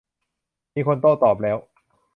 [0.75, 1.57] มีคนโต้ตอบแล้ว